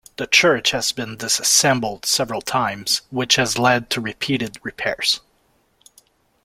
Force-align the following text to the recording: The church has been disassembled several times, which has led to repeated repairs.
The 0.17 0.25
church 0.25 0.71
has 0.71 0.91
been 0.91 1.17
disassembled 1.17 2.07
several 2.07 2.41
times, 2.41 3.03
which 3.11 3.35
has 3.35 3.59
led 3.59 3.91
to 3.91 4.01
repeated 4.01 4.57
repairs. 4.63 5.19